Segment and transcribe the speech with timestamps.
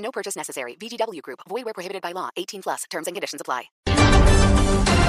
[0.00, 0.76] No purchase necessary.
[0.76, 1.40] VGW Group.
[1.48, 2.30] Void where prohibited by law.
[2.36, 2.84] 18 plus.
[2.90, 3.70] Terms and conditions apply.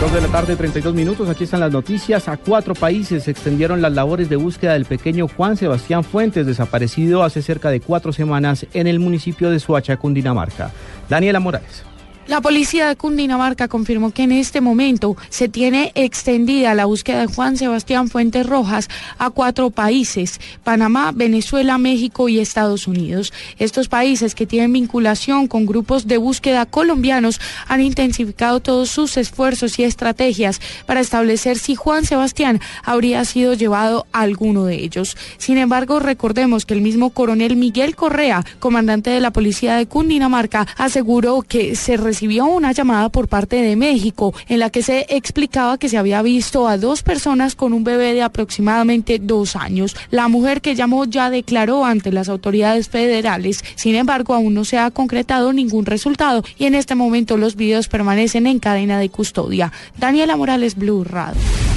[0.01, 1.29] Dos de la tarde, 32 minutos.
[1.29, 2.27] Aquí están las noticias.
[2.27, 7.23] A cuatro países se extendieron las labores de búsqueda del pequeño Juan Sebastián Fuentes, desaparecido
[7.23, 10.71] hace cerca de cuatro semanas en el municipio de Suacha, Cundinamarca.
[11.07, 11.83] Daniela Morales.
[12.31, 17.25] La policía de Cundinamarca confirmó que en este momento se tiene extendida la búsqueda de
[17.25, 23.33] Juan Sebastián Fuentes Rojas a cuatro países, Panamá, Venezuela, México y Estados Unidos.
[23.59, 29.77] Estos países que tienen vinculación con grupos de búsqueda colombianos han intensificado todos sus esfuerzos
[29.77, 35.17] y estrategias para establecer si Juan Sebastián habría sido llevado a alguno de ellos.
[35.37, 40.65] Sin embargo, recordemos que el mismo coronel Miguel Correa, comandante de la policía de Cundinamarca,
[40.77, 45.77] aseguró que se recibió una llamada por parte de México en la que se explicaba
[45.77, 49.95] que se había visto a dos personas con un bebé de aproximadamente dos años.
[50.09, 53.63] La mujer que llamó ya declaró ante las autoridades federales.
[53.75, 57.87] Sin embargo, aún no se ha concretado ningún resultado y en este momento los videos
[57.87, 59.71] permanecen en cadena de custodia.
[59.97, 61.70] Daniela Morales, Blue Radio.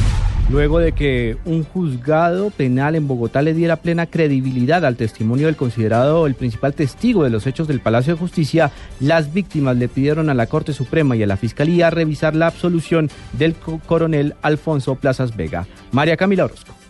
[0.50, 5.56] Luego de que un juzgado penal en Bogotá le diera plena credibilidad al testimonio del
[5.56, 10.28] considerado el principal testigo de los hechos del Palacio de Justicia, las víctimas le pidieron
[10.28, 15.34] a la Corte Suprema y a la Fiscalía revisar la absolución del coronel Alfonso Plazas
[15.34, 15.66] Vega.
[15.92, 16.83] María Camila Orozco.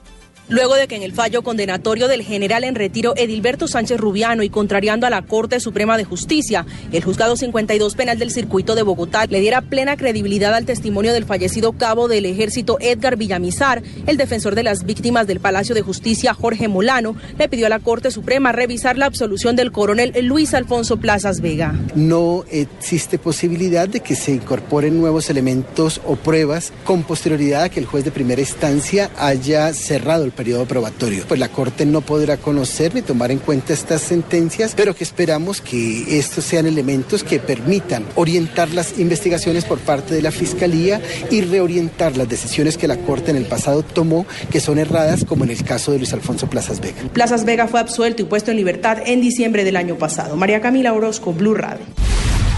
[0.49, 4.51] Luego de que en el fallo condenatorio del general en retiro Edilberto Sánchez Rubiano y
[4.51, 9.25] contrariando a la Corte Suprema de Justicia, el juzgado 52 penal del circuito de Bogotá
[9.25, 14.55] le diera plena credibilidad al testimonio del fallecido cabo del ejército Edgar Villamizar, el defensor
[14.55, 18.53] de las víctimas del Palacio de Justicia Jorge Molano, le pidió a la Corte Suprema
[18.53, 21.75] revisar la absolución del coronel Luis Alfonso Plazas Vega.
[21.95, 27.81] No existe posibilidad de que se incorporen nuevos elementos o pruebas con posterioridad a que
[27.81, 31.25] el juez de primera instancia haya cerrado el periodo probatorio.
[31.27, 35.61] Pues la Corte no podrá conocer ni tomar en cuenta estas sentencias, pero que esperamos
[35.61, 41.01] que estos sean elementos que permitan orientar las investigaciones por parte de la Fiscalía
[41.31, 45.45] y reorientar las decisiones que la Corte en el pasado tomó, que son erradas, como
[45.45, 47.03] en el caso de Luis Alfonso Plazas Vega.
[47.13, 50.37] Plazas Vega fue absuelto y puesto en libertad en diciembre del año pasado.
[50.37, 52.04] María Camila Orozco, Blue Radio.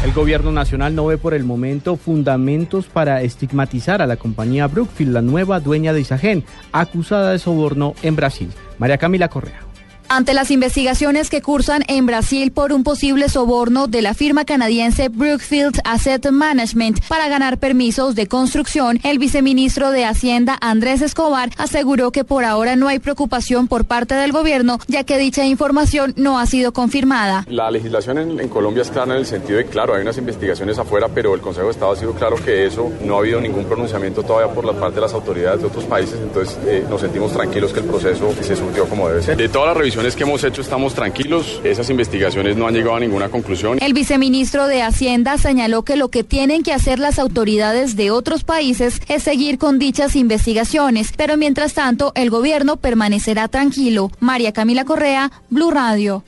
[0.05, 5.12] El gobierno nacional no ve por el momento fundamentos para estigmatizar a la compañía Brookfield,
[5.12, 8.53] la nueva dueña de Isagen, acusada de soborno en Brasil.
[8.79, 9.66] María Camila Correa.
[10.09, 15.09] Ante las investigaciones que cursan en Brasil por un posible soborno de la firma canadiense
[15.09, 22.12] Brookfield Asset Management para ganar permisos de construcción, el viceministro de Hacienda Andrés Escobar aseguró
[22.12, 26.38] que por ahora no hay preocupación por parte del gobierno, ya que dicha información no
[26.38, 27.44] ha sido confirmada.
[27.49, 30.78] La legislación en, en Colombia es clara en el sentido de, claro, hay unas investigaciones
[30.78, 33.65] afuera, pero el Consejo de Estado ha sido claro que eso no ha habido ningún
[33.65, 37.33] pronunciamiento todavía por la parte de las autoridades de otros países, entonces eh, nos sentimos
[37.33, 39.37] tranquilos que el proceso se surgió como debe ser.
[39.37, 41.61] De toda la revisión que hemos hecho estamos tranquilos.
[41.65, 43.79] Esas investigaciones no han llegado a ninguna conclusión.
[43.81, 48.45] El viceministro de Hacienda señaló que lo que tienen que hacer las autoridades de otros
[48.45, 54.11] países es seguir con dichas investigaciones, pero mientras tanto el gobierno permanecerá tranquilo.
[54.21, 56.23] María Camila Correa, Blue Radio.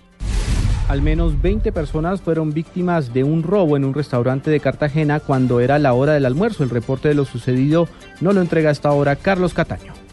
[0.89, 5.61] Al menos 20 personas fueron víctimas de un robo en un restaurante de Cartagena cuando
[5.61, 6.65] era la hora del almuerzo.
[6.65, 7.87] El reporte de lo sucedido
[8.23, 10.08] no lo entrega hasta ahora Carlos Cataño.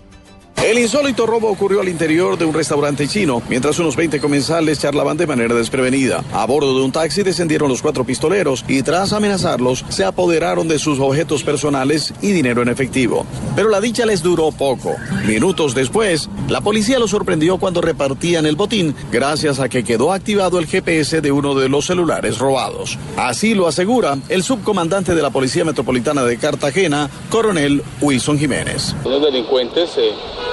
[0.66, 5.16] El insólito robo ocurrió al interior de un restaurante chino, mientras unos 20 comensales charlaban
[5.16, 6.24] de manera desprevenida.
[6.34, 10.80] A bordo de un taxi descendieron los cuatro pistoleros y tras amenazarlos se apoderaron de
[10.80, 13.28] sus objetos personales y dinero en efectivo.
[13.56, 14.96] Pero la dicha les duró poco.
[15.28, 20.58] Minutos después, la policía los sorprendió cuando repartían el botín gracias a que quedó activado
[20.58, 22.98] el GPS de uno de los celulares robados.
[23.18, 28.96] Así lo asegura el subcomandante de la Policía Metropolitana de Cartagena, coronel Wilson Jiménez.
[29.06, 30.10] Los delincuentes eh,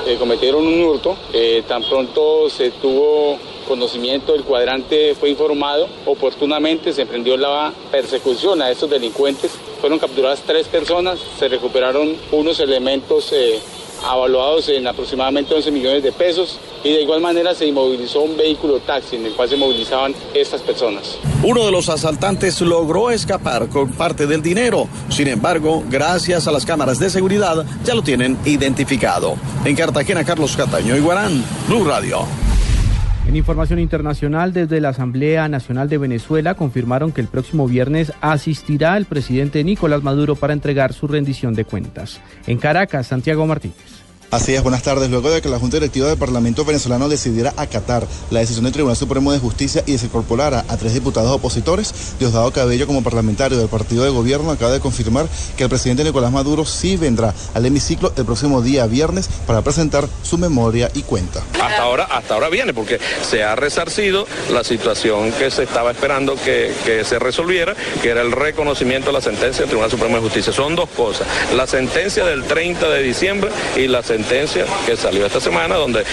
[0.06, 1.16] eh, cometieron un hurto.
[1.32, 8.60] Eh, tan pronto se tuvo conocimiento, el cuadrante fue informado, oportunamente se emprendió la persecución
[8.60, 9.52] a estos delincuentes.
[9.80, 13.60] Fueron capturadas tres personas, se recuperaron unos elementos eh,
[14.04, 18.80] avaluados en aproximadamente 11 millones de pesos y de igual manera se inmovilizó un vehículo
[18.80, 21.18] taxi en el cual se movilizaban estas personas.
[21.42, 24.88] Uno de los asaltantes logró escapar con parte del dinero.
[25.08, 29.36] Sin embargo, gracias a las cámaras de seguridad, ya lo tienen identificado.
[29.64, 32.20] En Cartagena, Carlos Cataño, Iguarán, Blue Radio.
[33.26, 38.96] En información internacional, desde la Asamblea Nacional de Venezuela confirmaron que el próximo viernes asistirá
[38.96, 42.20] el presidente Nicolás Maduro para entregar su rendición de cuentas.
[42.46, 44.02] En Caracas, Santiago Martínez.
[44.32, 45.10] Así es, buenas tardes.
[45.10, 48.96] Luego de que la Junta Directiva del Parlamento venezolano decidiera acatar la decisión del Tribunal
[48.96, 54.04] Supremo de Justicia y desincorporara a tres diputados opositores, Diosdado Cabello, como parlamentario del partido
[54.04, 58.24] de gobierno, acaba de confirmar que el presidente Nicolás Maduro sí vendrá al hemiciclo el
[58.24, 61.42] próximo día viernes para presentar su memoria y cuenta.
[61.62, 66.36] Hasta ahora, hasta ahora viene, porque se ha resarcido la situación que se estaba esperando
[66.36, 66.72] que,
[67.04, 70.54] se resolviera, que era el reconocimiento de la sentencia del Tribunal Supremo de Justicia.
[70.54, 75.26] Son dos cosas, la sentencia del 30 de diciembre y la sentencia sentencia que salió
[75.26, 76.04] esta semana donde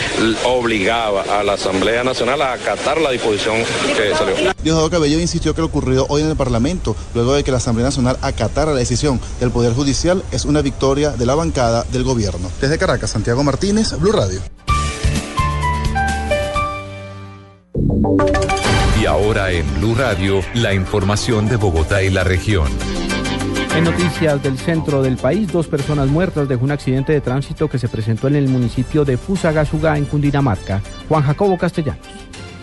[0.45, 3.57] obligaba a la Asamblea Nacional a acatar la disposición
[3.95, 4.35] que salió.
[4.63, 7.85] Diosdado Cabello insistió que lo ocurrido hoy en el Parlamento, luego de que la Asamblea
[7.85, 12.51] Nacional acatara la decisión del Poder Judicial, es una victoria de la bancada del gobierno.
[12.59, 14.41] Desde Caracas, Santiago Martínez, Blue Radio.
[18.99, 22.67] Y ahora en Blue Radio, la información de Bogotá y la región.
[23.75, 27.79] En noticias del centro del país, dos personas muertas dejó un accidente de tránsito que
[27.79, 30.81] se presentó en el municipio de Fusagasugá, en Cundinamarca.
[31.07, 32.05] Juan Jacobo Castellanos.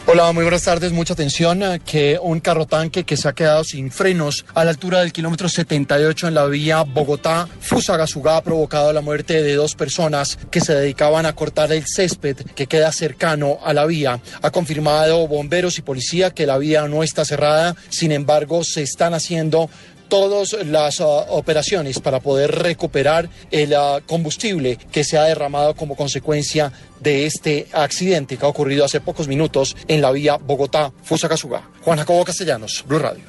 [0.09, 0.93] Hola, muy buenas tardes.
[0.93, 5.01] Mucha atención que un carro tanque que se ha quedado sin frenos a la altura
[5.01, 10.61] del kilómetro 78 en la vía Bogotá-Fusagasugá ha provocado la muerte de dos personas que
[10.61, 14.21] se dedicaban a cortar el césped que queda cercano a la vía.
[14.43, 19.13] Ha confirmado bomberos y policía que la vía no está cerrada, sin embargo se están
[19.13, 19.69] haciendo
[20.09, 25.97] todas las uh, operaciones para poder recuperar el uh, combustible que se ha derramado como
[25.97, 31.63] consecuencia de este accidente que ha ocurrido hace pocos minutos en la vía Bogotá-Fusagasugá.
[31.83, 33.25] Juan Jacobo Castellanos, Blue Radio.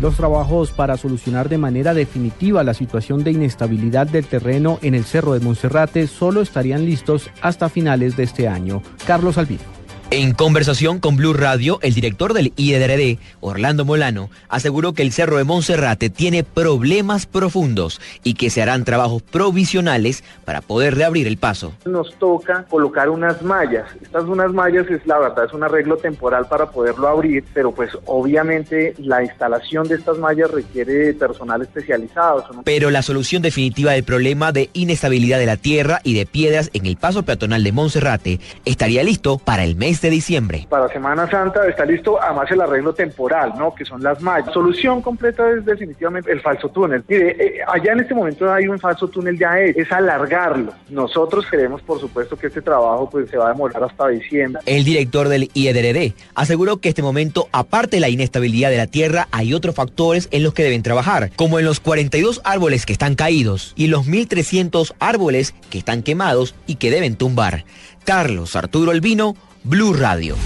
[0.00, 5.04] Los trabajos para solucionar de manera definitiva la situación de inestabilidad del terreno en el
[5.04, 8.82] Cerro de Monserrate solo estarían listos hasta finales de este año.
[9.06, 9.83] Carlos Albino.
[10.10, 15.38] En conversación con Blue Radio, el director del IEDRD, Orlando Molano, aseguró que el Cerro
[15.38, 21.38] de Monserrate tiene problemas profundos y que se harán trabajos provisionales para poder reabrir el
[21.38, 21.72] paso.
[21.86, 23.88] Nos toca colocar unas mallas.
[24.02, 27.90] Estas unas mallas es la verdad, es un arreglo temporal para poderlo abrir, pero pues
[28.04, 32.44] obviamente la instalación de estas mallas requiere personal especializado.
[32.64, 36.86] Pero la solución definitiva del problema de inestabilidad de la tierra y de piedras en
[36.86, 40.66] el paso peatonal de Monserrate estaría listo para el mes de diciembre.
[40.68, 43.74] Para Semana Santa está listo además el arreglo temporal, ¿no?
[43.74, 44.52] Que son las mallas.
[44.52, 47.02] Solución completa es definitivamente el falso túnel.
[47.08, 50.74] Mire, eh, allá en este momento hay un falso túnel ya hecho, es alargarlo.
[50.90, 54.60] Nosotros creemos, por supuesto, que este trabajo pues se va a demorar hasta diciembre.
[54.66, 59.28] El director del IEDRD aseguró que este momento, aparte de la inestabilidad de la tierra,
[59.30, 63.14] hay otros factores en los que deben trabajar, como en los 42 árboles que están
[63.14, 67.64] caídos y los 1.300 árboles que están quemados y que deben tumbar.
[68.04, 69.34] Carlos Arturo Albino,
[69.66, 70.36] Blue Radio.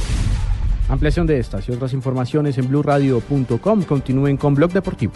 [0.89, 3.83] Ampliación de estas y otras informaciones en blueradio.com.
[3.83, 5.15] Continúen con Blog Deportivo.